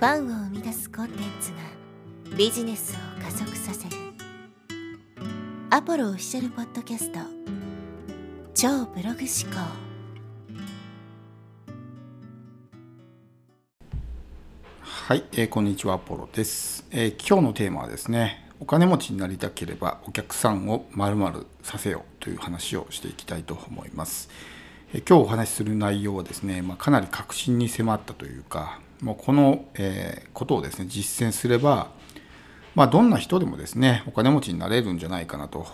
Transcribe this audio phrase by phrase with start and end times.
[0.00, 1.58] ファンを生み出すコンテンツが
[2.34, 3.96] ビジネスを加速させる。
[5.68, 7.18] アポロオフィシャルポッドキャスト。
[8.54, 9.60] 超ブログ思考。
[14.80, 24.30] はい、えー、こんにちはアポロです、えー、今日のテーマはですねお金持ちになりたければお客さんをまるまるさせようという話をしていきたいと思います、
[24.92, 31.92] 今日お話しする内容はですね、まあ、かなり確信に迫ったというかもうこの、え、ことをですね実践すれば、
[32.74, 35.64] まあ、どんな人でもですねお金持ちになれるんじゃないかなと、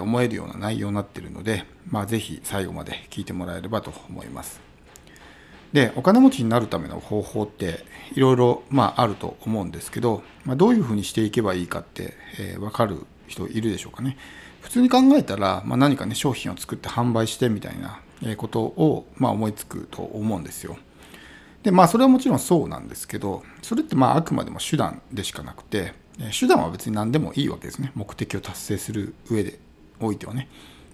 [0.00, 4.62] 思えるような内容になっているので、まあ、ぜひ最後まで聞いてもらえればと思います。
[5.74, 7.84] でお金持ちになるための方法って
[8.14, 14.16] いろいろ、まあ、あると思うんですけど、まあ、どういうふうにしていけばいいかって、えー、分かる人いるでしょうかね。
[14.62, 18.00] 普通に考えたら、まあ、何かね商品を作って販売してみたいな
[18.36, 20.76] ことを、まあ、思いつくと思うんですよ。
[21.62, 25.94] でまあそれはもちろんそうなんですけどそれってまああくまでも手段でしかなくて
[26.38, 29.58] 手段は別に何でもいいわけですね目的を達成する上で
[29.98, 30.48] おいてはね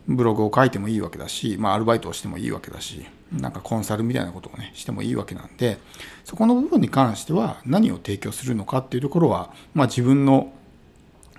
[0.06, 5.78] ブログを書いてもいいわけだし、まあ、アルバイトをしてもいいわけだしなんかコンサルみたいなことをねしてもいいわけなんで
[6.24, 10.52] そこの部分に関しては何を提供するのかっていうところは、まあ、自分の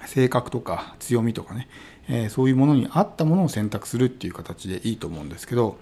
[0.06, 1.68] 性格とか強みとかね、
[2.10, 5.78] えー、そういうものに合ったものを選択するっていう形でいいと思うんですけど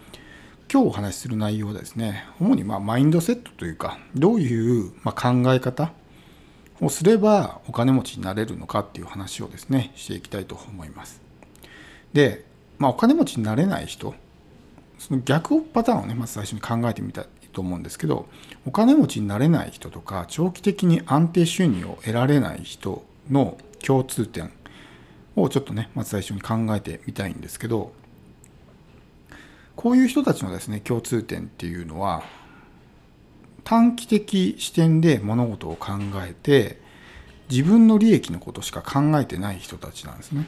[0.71, 5.91] 今日お話しする内容はですね主にまマインドセットというかどういうま考え方
[6.79, 11.21] をすればお金持ちになれるのかっていう話をですねしていきたいと思います。
[12.13, 12.45] で、
[12.77, 14.13] まあ、お金持ちになれない人
[14.97, 18.27] その逆パターンをねまず最初に考えてみたいと思うんですけど
[18.65, 24.51] お金持ちになれない人とか長期的に安定収入を得られない人の共通点
[25.35, 27.93] をちょっとねまず最初に考えてみたいんですけど
[29.75, 32.23] こういう人たちのですね共通点っていうのは
[33.63, 35.93] 短期的視点で物事を考
[36.27, 36.79] えて
[37.49, 40.45] 自分の利益のことしか考えてない人たちなんですね。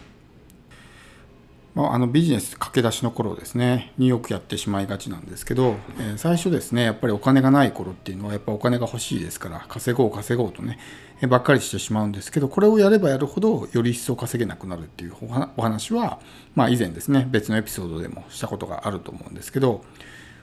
[1.74, 10.80] まあのビジネス駆け出しの頃ですねによくやってしまいがちなんですけど、えー、最初ですねやっぱりお金がない頃っていうのはやっぱお金が欲しいですから稼ごう稼ごうとね、
[11.22, 15.14] えー、ばっかりしてしまうんですけどこれをやればやるほどより一層稼げなくなるっていう
[15.56, 16.20] お話は、
[16.56, 19.84] まあ、以前ですね別のエピソードでもしたことがあると思うんですけど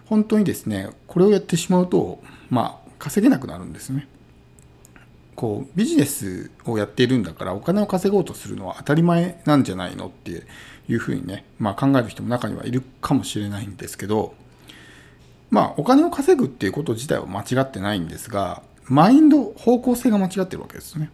[0.06, 4.08] 本当にですねこれをやってしまうとまあ稼げなくなるんですね。
[5.38, 10.42] こうビジネスをやっているんだからお金を稼ごうとするのは当たり前なんじゃないのって
[10.88, 14.34] いうふうにね、まあ、考える人も中にはいるかもしれないんですけど
[15.50, 21.10] まあお金を稼ぐっていうこと自体は間違ってないんですがマインド方向性が間違ってるわけですね。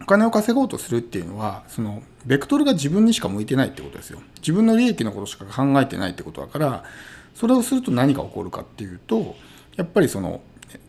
[0.00, 4.20] お金を稼ごうとするっていうのはそのベクトルが自分にしか向いてないってことですよ。
[4.38, 6.84] 自分の利益のことしか考えてないってことだから
[7.36, 9.36] それをすると何が起こるかっていうと
[9.76, 10.40] やっぱりその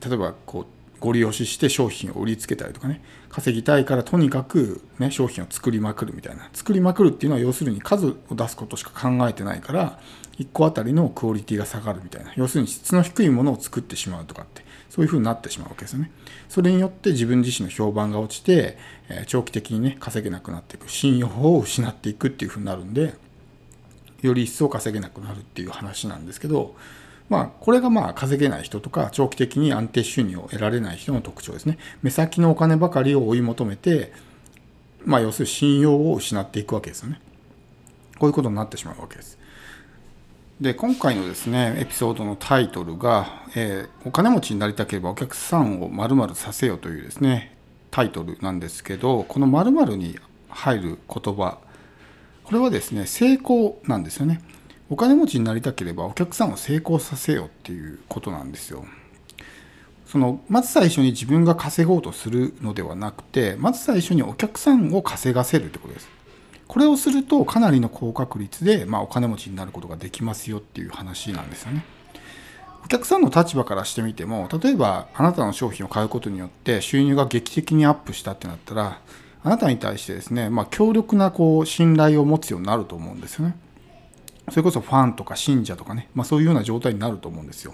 [0.03, 0.65] 例えばこう
[1.03, 6.49] ご利用しして商品を売りつけたりとかね稼ぎたいからとにかく、ね、商品を作りまくるみたいな。
[6.53, 9.99] 作りまくるっていうのは要するに数を出すことしか考えてないから
[10.39, 12.31] 1個あたりのクオリティが下がるみたいな。
[12.37, 16.09] 要するに質の低いものを作ってしまうとかってそういうふうになってしまうわけですよね。
[16.47, 18.77] それによって自分自身の評判が落ちて、
[19.09, 23.15] え長期的にね稼げなくなっていく信用を失っていくっていうふうになるんで
[24.21, 26.75] より一層稼げなくなるっていう話なんですけど
[27.29, 31.77] まあ、これがまあ稼げない人とか長期的に安定収入を得られない人の特徴ですね。
[32.01, 34.13] 目先のお金ばかりを追い求めて、
[35.05, 37.19] まあ、要するに信用を失っていくわけですよね。
[38.19, 39.37] こういうことになってしまうわけです。
[40.61, 47.55] で今回のですねエピソードのタイトルが、えー、お金持ちになりたければお客さんをまるさせよ」というですね
[47.91, 50.17] タイトルなんですけどこのまるに
[50.49, 51.57] 入る言葉
[52.43, 54.41] これはですね成功なんですよね。
[54.93, 58.85] お金持ちになりたければお客さんを成功させようっていうことなんですよ。
[60.05, 66.07] そのまず最初に自分が稼ごうとするのではなくてまず最初にお客さんを稼がせるってことです。
[66.67, 71.83] これをするとかなりの高確率で、まあ、お金持ちになることができますよっていう話なんですよね。
[72.85, 78.99] お客さんの立場からしてみても例えばあなたの商品を買うことによって収入が劇的にアップしたってなったら
[79.43, 83.55] あなたに対してですね、まあ、強力なこう信頼を持つようになると思うんですよね。
[84.49, 87.73] それこそファンとか信者とかね、まあ、そういうような状態になると思うんですよ。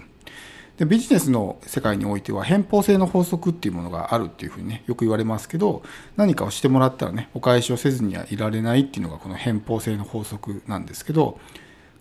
[0.80, 5.82] でビジネスの世界においては偏方性の法則っていうものがあるっていうふうにねよく言われますけど
[6.16, 11.38] 何かをしてもらったらねお返しをせずにはいられないっていうのがこの偏方性の法則なんですけど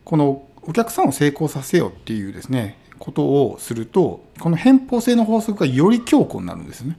[0.06, 6.98] このお客さんを成功させようっていうですねことをするとこの偏方性の法則がより強固になるんですね。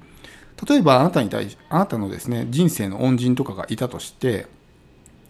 [0.68, 4.46] 例えばあなたに対しあなたのですね人生の恩人とかがいたとして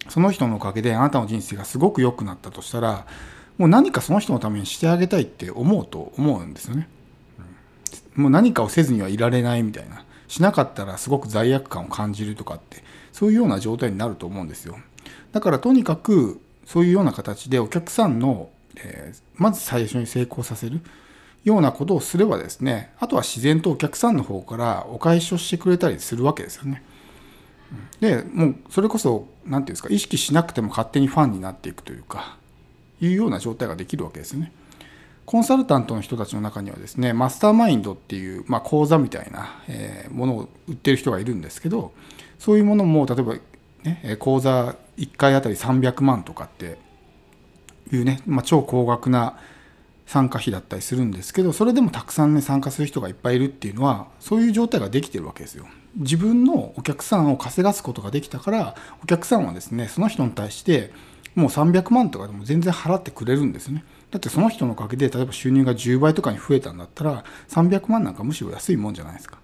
[0.09, 3.05] その人のおかげであなたの人生がすごく良くなったとしたら
[3.57, 6.87] もう何かその人のためにしてあげたいって思うと思うんですよね。
[8.15, 14.77] もう何かをせずにはいられないみたいなしなかったらすごく罪悪感を感じるとかってそういうような状態になると思うんですよ
[15.31, 20.81] だからとにかくそういうような形でお客さんの、えー、まず最初に成功させる
[21.43, 26.83] ようなことをすればですねあとは自然とお客さんの方からお返しをしてくれたりするわけですよね。
[27.99, 32.37] でもうそれこそ何て言うんですか意識しなくても勝手にファンになっていくというか
[32.99, 34.51] いうような状態ができるわけですよね。
[35.25, 41.93] コンサルタントの人たちの中にはですねマスターマインドっていう、まあ、講座みたいな、えー、ものを売ってる人がいるんですけど
[42.37, 43.35] そういうものも例えば、
[43.83, 46.77] ね、講座1回あたり300万とかって
[47.93, 49.37] いうね、まあ、超高額な
[50.11, 55.67] 参加費だったりするんですけどそれでもたくさんね参加する人がいっぱいいるっていうのはそういう状態ができてるわけですよ。
[55.95, 60.91] 自分のお客さんを稼がすことができたからお客さんはですねその人に対して
[61.33, 63.85] もう300万とかでも全然払ってくれるんですね。
[64.11, 69.37] だってその人のおかげで例えば収入が10倍とかに増えたんだったら300万なんかむしろ安いもんじゃないですか。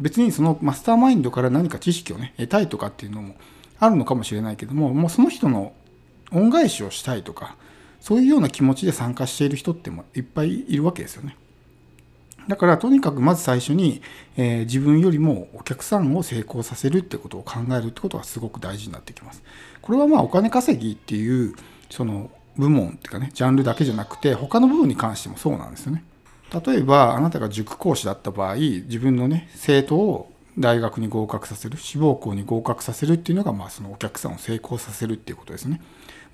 [0.00, 3.36] 別にそのマスターマインドから何か知識をね得たいとかっていうのも
[3.78, 5.74] あるのかもしれないけどももうその人の
[6.32, 7.56] 恩返しをしたいとか
[8.00, 11.36] そういうような気持ちで参加している人ってもいっぱいいるわけですよね。
[12.48, 14.00] だからとにかくまず最初に、
[14.38, 19.42] えー、自分よりもお客さんを成功させるってことを考えるってことがすごく大事になってきます。
[19.82, 21.54] これはまあお金稼ぎっていう
[21.90, 26.04] その部門っていうかねジャンルだけじゃなくて他の部分に関してもそうなんですよね。
[26.66, 35.80] 例えばあなたが塾講師だった場合自分のね生徒を大学に合格させる志望校に合格させるっていうのがまあそのお客さんを成功させるっていうことですね。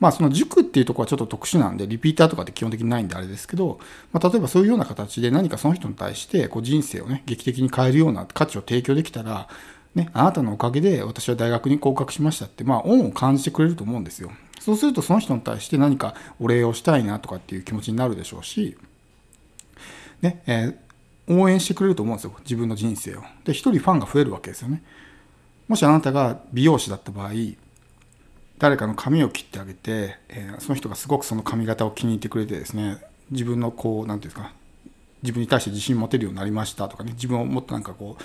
[0.01, 3.79] まあその塾っていうところはちょっと特殊なんでリピーターとかって基本的にないんであれですけど、
[4.13, 9.49] まあ、例えばそういうような形で何かその人に対してこう人生をね劇的に変えるような価値を提供できたら
[9.95, 14.33] ね、あなたのおかげで私は大学に合格しましたって、まあ、恩を感じてくれると思うんですよ。
[14.59, 18.77] そうするとその人に対して何かお礼をしたいなとかっていう気持ちになるでしょうし、
[20.23, 20.77] ねえー、
[21.29, 23.23] 応援してくれると思うんですよ自分の人生を。
[23.45, 24.83] で一人ファンが増えるわけですよね。
[25.69, 27.31] もしあなたが美容師だった場合
[28.59, 32.99] 誰かの髪を切ってあげて、えー、その人がすごくその髪型を気に入ってくれてですね
[33.31, 34.53] 自分のこう何て言うんですか
[35.23, 38.23] 自分に対して自信持てるようになりましたとかね自分をもっとなんかこう、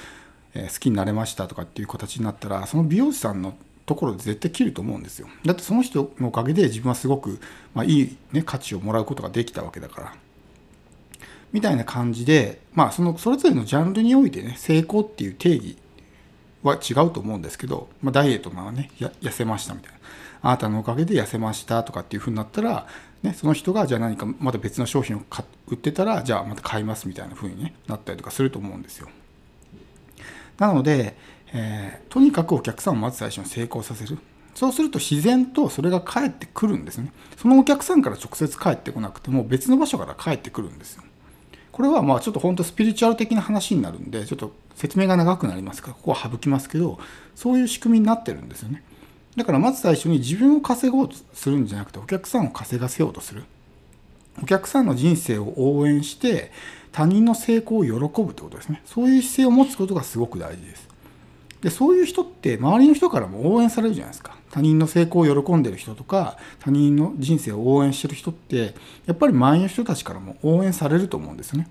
[0.54, 3.56] えー、好きになれましたとかっていう形になったらその美容師さんの
[3.86, 7.40] ところで絶対切ると思うんですよだってその人のおかげで自分はすごく、
[7.74, 10.16] まあ、いい、ね、価値をもらうことができたわけだから
[11.52, 15.78] みたいな感じでまあそのそれぞれのジャンルにおいてね成功っていう定義
[16.64, 20.00] は違うと思うんですけど、まあ、ダイエットならね痩せましたみたいな
[20.42, 22.88] あなたのおかげで痩せましたとかっていうふうになったら、
[23.24, 25.22] ね、その人がじゃあ何かまた別の商品を
[25.68, 29.10] 売ってたらじゃあまた買いますみたいなふうに、ね、なったりとかすると思うんですよ。
[30.58, 31.16] なので、
[31.54, 34.18] えー、とにかくお客さんをまず最初に成功させる。
[34.56, 37.14] そうすると自然とそれが返ってくるんですね。
[37.38, 41.04] そのお客さんから直接返ってこなくても別の場所から返ってくるんですよ。
[41.80, 47.00] これはまあちょっと本当スピリチュアル的な話になるんでちょっと説明が長くなりますからここは省きますけど
[47.36, 48.84] そういう仕組みになってるんですよね。
[49.38, 53.46] だからまず最初に自分を稼ごうとするんじゃなくてお客さんを稼がせようとする。
[54.44, 56.52] お客さんの人生を応援して
[56.92, 58.82] 他人の成功を喜ぶってことですね。
[58.84, 60.90] そういう姿勢を持つことがすごく大事です。
[61.62, 64.38] でそういう人って周りの人からも応援されるじゃないですか。
[64.52, 68.74] 他人の成功を喜んでる人とか他人の人生を応援してる人って
[69.06, 71.68] やっぱり周りの人たちからも応援されると思うんですよね。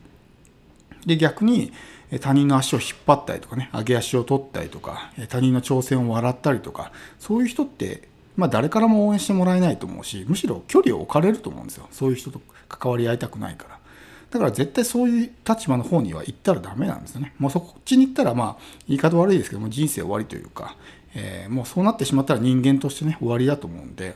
[1.07, 1.73] で逆に
[2.21, 11.89] 他人の足を引っ張ったりとかね上げ足を取ったりとか他人の挑戦を笑ったりとかそういう人ってまあ誰からも応援してもらえないと思うしむしろ距離を置かれると思うんですよ。
[11.91, 13.79] そういう人と関わり合いたくないから。
[14.31, 17.35] だから絶対そういう立場の方には行ったらダメなんですよね。
[17.39, 20.77] もうそっちに行ったらまあ言い方悪いですけども人生終わりというか、
[21.15, 24.15] えー、もうそうなってしまったら人間としてね終わりだと思うんで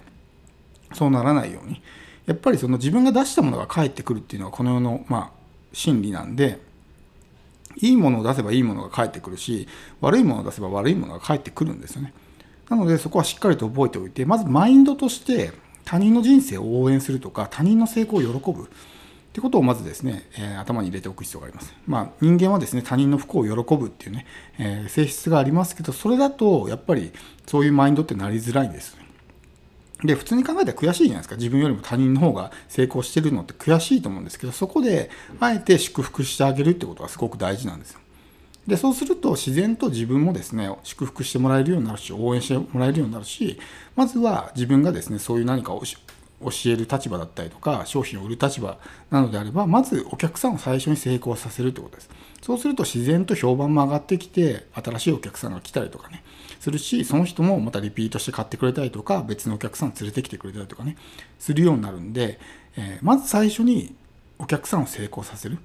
[0.92, 1.80] そうならないように。
[2.26, 5.30] やっぱりその自分が出したものが返ってくるっていうのはこの世のまあ
[5.72, 6.60] 真理なんで
[7.80, 9.66] いいものを出せばいいものが返ってくるし
[10.00, 12.12] 悪いものを出せば悪いものが返ってくるんですよね。
[12.68, 15.52] なのでそこはしっかりと覚えておいてまずマインドとして
[15.84, 18.70] 他人の人生を応援するとか他人の成功を喜ぶ。
[19.32, 21.74] ってことをまずですね、えー、頭に入れておく必要があります。
[21.86, 24.26] まあ、人間はですね他人の不幸を喜ぶっていうね、
[24.58, 27.12] えー、性質がありますけどそれだとやっぱり
[27.46, 28.94] そういうマインドってなりづらいんです。
[30.04, 35.10] で普通に考えたら悔しいじゃないですか自分よりも他人の方が成功してるのって悔しいと思うんですけどそこで
[35.40, 38.00] あえて祝福してあげるってことがすごく大事なんですよ。
[38.66, 43.58] でそうすると自然と自分もですね祝福してもらえるようになるし応援してもらえるようになるし
[43.96, 45.82] まずは自分がですねそういう何かを
[46.42, 48.78] 教える立場だったりとか商品を売る立場
[49.10, 52.10] なのであればまずお客さんを最初に成功させるってことです。
[52.42, 56.24] そうすると自然と評判も上がってきて新しいお客さんが来たりとかね
[56.58, 60.96] するしその人もまたリピートして買ってくれたりとか別のお客さん連れてきてくれたりとかね
[61.38, 62.40] するようになるんで、
[62.76, 63.94] えー、まず最初に
[64.38, 65.58] お客さんを成功させる。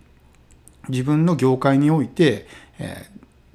[0.89, 2.48] 自分の業界において、
[2.79, 3.10] え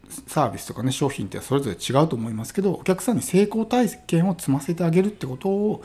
[0.09, 5.83] ー、サービスとかね商品ってそれぞれ違うと思いますけどお客さんに成功体験を積ませてあげるってことを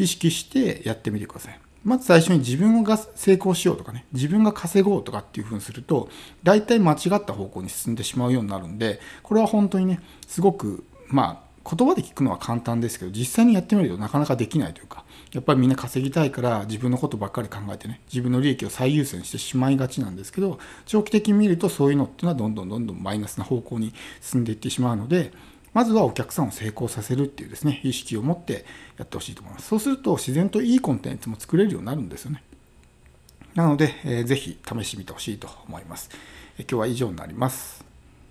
[0.00, 1.60] 意識してやってみてください。
[1.84, 6.10] まず最初に自分が成功しようとかね自分が稼ごうとかっていうふうにすると
[6.42, 25.32] 大体間違った方向に進んでしまうようになるんでこれは本当にねすごくまあ言葉で聞くのは簡単ですけど実際にやってみるとなかなかできないというかやっぱりみんな稼ぎたいから自分のことばっかり考えてね自分の利益を最優先してしまいがちなんですけど長期的に見るとそういうのっていうのはどんどんどんどんマイナスな方向に進んでいってしまうので
[25.72, 28.64] まずはお客さんを成功させるっていうですね意識を持って
[28.98, 29.68] やってほしいと思います。
[29.68, 32.42] そうすると自然といいコンテンツも作れるようになるんですよね。
[33.54, 36.08] なので、えー、ぜひ試してみてほしいと思います、
[36.58, 37.79] え今日は以上になります。